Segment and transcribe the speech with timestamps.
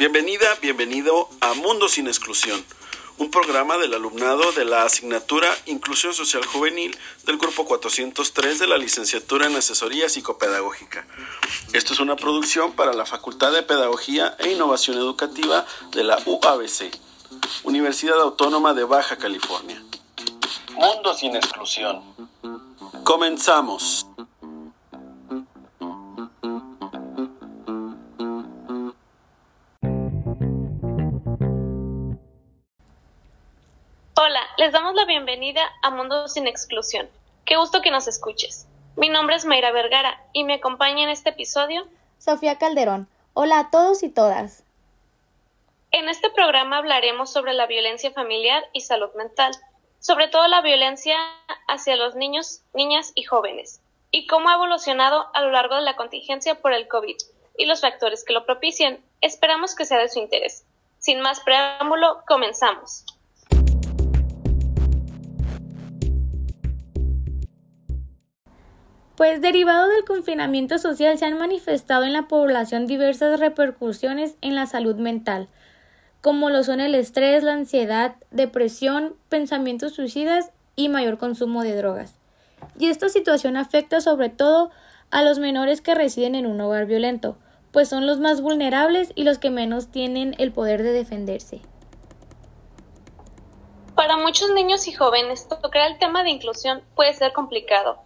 [0.00, 2.64] Bienvenida, bienvenido a Mundo sin Exclusión,
[3.18, 6.96] un programa del alumnado de la asignatura Inclusión Social Juvenil
[7.26, 11.06] del Grupo 403 de la Licenciatura en Asesoría Psicopedagógica.
[11.74, 16.98] Esto es una producción para la Facultad de Pedagogía e Innovación Educativa de la UABC,
[17.64, 19.84] Universidad Autónoma de Baja California.
[20.76, 22.02] Mundo sin Exclusión.
[23.04, 24.06] Comenzamos.
[35.00, 37.08] La bienvenida a Mundo sin Exclusión.
[37.46, 38.66] Qué gusto que nos escuches.
[38.96, 41.86] Mi nombre es Mayra Vergara y me acompaña en este episodio
[42.18, 43.08] Sofía Calderón.
[43.32, 44.62] Hola a todos y todas.
[45.90, 49.52] En este programa hablaremos sobre la violencia familiar y salud mental,
[50.00, 51.16] sobre todo la violencia
[51.66, 55.96] hacia los niños, niñas y jóvenes, y cómo ha evolucionado a lo largo de la
[55.96, 57.16] contingencia por el COVID
[57.56, 59.02] y los factores que lo propician.
[59.22, 60.66] Esperamos que sea de su interés.
[60.98, 63.06] Sin más preámbulo, comenzamos.
[69.20, 74.64] Pues derivado del confinamiento social se han manifestado en la población diversas repercusiones en la
[74.64, 75.46] salud mental,
[76.22, 82.14] como lo son el estrés, la ansiedad, depresión, pensamientos suicidas y mayor consumo de drogas.
[82.78, 84.70] Y esta situación afecta sobre todo
[85.10, 87.36] a los menores que residen en un hogar violento,
[87.72, 91.60] pues son los más vulnerables y los que menos tienen el poder de defenderse.
[93.94, 97.98] Para muchos niños y jóvenes, tocar el tema de inclusión puede ser complicado,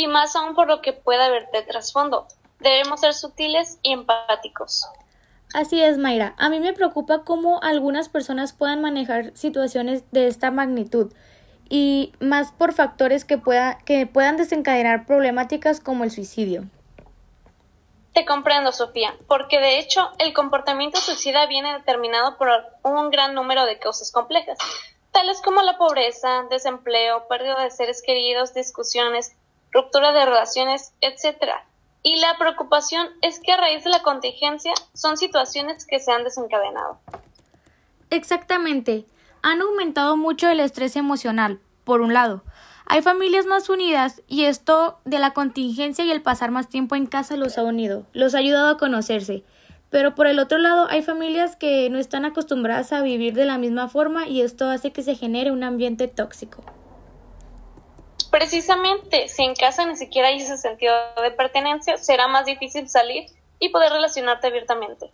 [0.00, 2.26] y más aún por lo que pueda haber de trasfondo.
[2.58, 4.86] Debemos ser sutiles y empáticos.
[5.52, 6.34] Así es, Mayra.
[6.38, 11.12] A mí me preocupa cómo algunas personas puedan manejar situaciones de esta magnitud
[11.68, 16.64] y más por factores que, pueda, que puedan desencadenar problemáticas como el suicidio.
[18.14, 22.48] Te comprendo, Sofía, porque de hecho el comportamiento suicida viene determinado por
[22.82, 24.58] un gran número de causas complejas,
[25.12, 29.36] tales como la pobreza, desempleo, pérdida de seres queridos, discusiones,
[29.72, 31.52] ruptura de relaciones, etc.
[32.02, 36.24] Y la preocupación es que a raíz de la contingencia son situaciones que se han
[36.24, 36.98] desencadenado.
[38.10, 39.06] Exactamente.
[39.42, 42.42] Han aumentado mucho el estrés emocional, por un lado.
[42.86, 47.06] Hay familias más unidas y esto de la contingencia y el pasar más tiempo en
[47.06, 49.44] casa los ha unido, los ha ayudado a conocerse.
[49.90, 53.58] Pero por el otro lado hay familias que no están acostumbradas a vivir de la
[53.58, 56.64] misma forma y esto hace que se genere un ambiente tóxico.
[58.30, 63.26] Precisamente, si en casa ni siquiera hay ese sentido de pertenencia, será más difícil salir
[63.58, 65.10] y poder relacionarte abiertamente.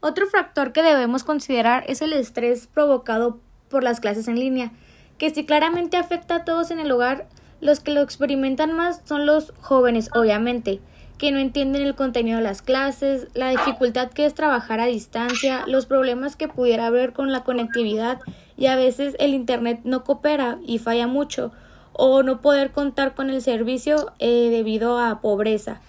[0.00, 4.72] Otro factor que debemos considerar es el estrés provocado por las clases en línea,
[5.18, 7.26] que si claramente afecta a todos en el hogar,
[7.60, 10.80] los que lo experimentan más son los jóvenes, obviamente,
[11.18, 15.64] que no entienden el contenido de las clases, la dificultad que es trabajar a distancia,
[15.68, 18.18] los problemas que pudiera haber con la conectividad
[18.56, 21.52] y a veces el Internet no coopera y falla mucho,
[21.92, 25.80] o no poder contar con el servicio eh, debido a pobreza,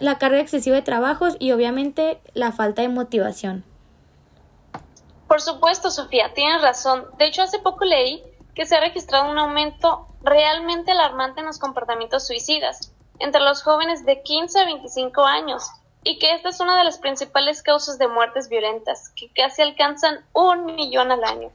[0.00, 3.64] la carga excesiva de trabajos y obviamente la falta de motivación.
[5.28, 7.06] Por supuesto, Sofía, tienes razón.
[7.18, 8.22] De hecho, hace poco leí
[8.54, 14.04] que se ha registrado un aumento realmente alarmante en los comportamientos suicidas entre los jóvenes
[14.04, 15.70] de 15 a 25 años
[16.04, 20.24] y que esta es una de las principales causas de muertes violentas, que casi alcanzan
[20.32, 21.50] un millón al año.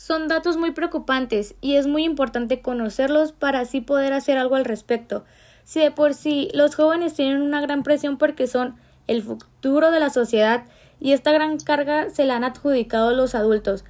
[0.00, 4.64] Son datos muy preocupantes y es muy importante conocerlos para así poder hacer algo al
[4.64, 5.24] respecto.
[5.64, 8.76] Si de por sí los jóvenes tienen una gran presión porque son
[9.08, 10.64] el futuro de la sociedad
[11.00, 13.84] y esta gran carga se la han adjudicado los adultos.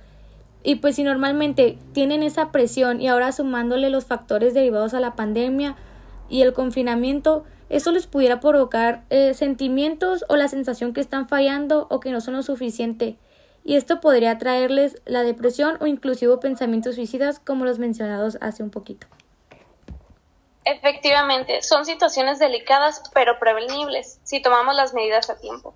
[0.64, 5.14] Y pues si normalmente tienen esa presión y ahora sumándole los factores derivados a la
[5.14, 5.76] pandemia
[6.28, 11.86] y el confinamiento, eso les pudiera provocar eh, sentimientos o la sensación que están fallando
[11.88, 13.16] o que no son lo suficiente
[13.64, 18.70] y esto podría traerles la depresión o inclusive pensamientos suicidas como los mencionados hace un
[18.70, 19.06] poquito.
[20.64, 25.74] Efectivamente, son situaciones delicadas pero prevenibles si tomamos las medidas a tiempo.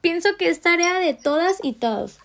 [0.00, 2.20] Pienso que es tarea de todas y todos,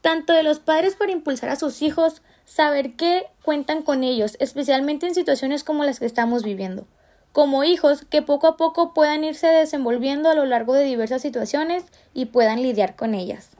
[0.00, 5.06] tanto de los padres para impulsar a sus hijos, saber que cuentan con ellos, especialmente
[5.06, 6.86] en situaciones como las que estamos viviendo
[7.34, 11.84] como hijos que poco a poco puedan irse desenvolviendo a lo largo de diversas situaciones
[12.12, 13.50] y puedan lidiar con ellas.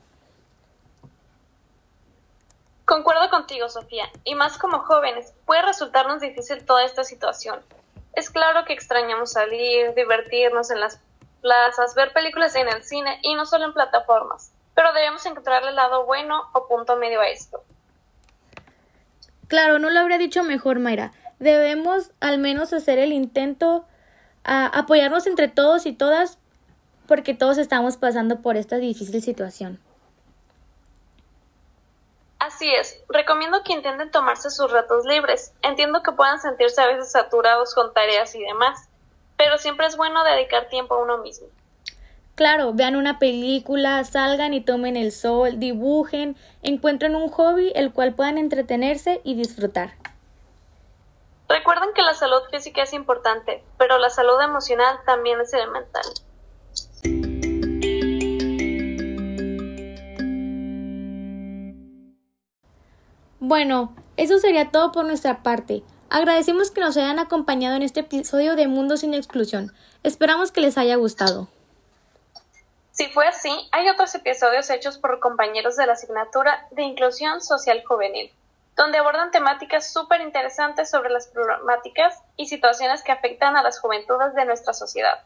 [2.85, 7.63] Concuerdo contigo, Sofía, y más como jóvenes, puede resultarnos difícil toda esta situación.
[8.13, 11.01] Es claro que extrañamos salir, divertirnos en las
[11.43, 15.77] plazas, ver películas en el cine y no solo en plataformas, pero debemos encontrarle el
[15.77, 17.61] lado bueno o punto medio a esto.
[19.49, 23.87] Claro, no lo habría dicho mejor, Mayra debemos al menos hacer el intento
[24.45, 26.39] a apoyarnos entre todos y todas
[27.07, 29.79] porque todos estamos pasando por esta difícil situación.
[32.39, 35.53] Así es, recomiendo que intenten tomarse sus ratos libres.
[35.63, 38.89] Entiendo que puedan sentirse a veces saturados con tareas y demás,
[39.37, 41.47] pero siempre es bueno dedicar tiempo a uno mismo.
[42.35, 48.15] Claro, vean una película, salgan y tomen el sol, dibujen, encuentren un hobby el cual
[48.15, 49.93] puedan entretenerse y disfrutar.
[51.55, 56.03] Recuerden que la salud física es importante, pero la salud emocional también es elemental.
[63.39, 65.85] Bueno, eso sería todo por nuestra parte.
[66.11, 69.73] Agradecemos que nos hayan acompañado en este episodio de Mundo sin Exclusión.
[70.03, 71.47] Esperamos que les haya gustado.
[72.91, 77.85] Si fue así, hay otros episodios hechos por compañeros de la asignatura de Inclusión Social
[77.87, 78.33] Juvenil,
[78.77, 84.35] donde abordan temáticas súper interesantes sobre las problemáticas y situaciones que afectan a las juventudes
[84.35, 85.23] de nuestra sociedad.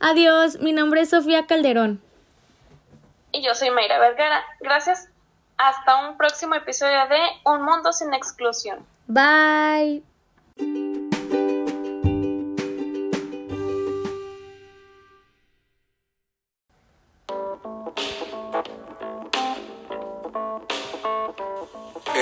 [0.00, 2.02] Adiós, mi nombre es Sofía Calderón.
[3.32, 4.44] Y yo soy Mayra Vergara.
[4.60, 5.08] Gracias
[5.56, 8.84] hasta un próximo episodio de Un Mundo sin Exclusión.
[9.06, 10.02] Bye.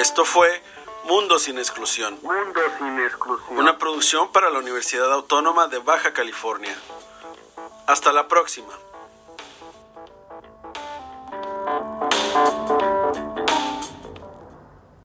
[0.04, 0.62] Esto fue
[1.04, 2.18] Mundo sin Exclusión.
[2.20, 3.56] Mundo sin exclusión.
[3.56, 6.76] Una producción para la Universidad Autónoma de Baja California.
[7.86, 8.68] Hasta la próxima.